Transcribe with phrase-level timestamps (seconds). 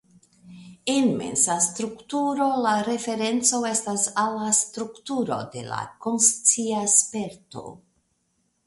[0.93, 7.69] En mensa strukturo la referenco estas al la strukturo de la "konscia sperto".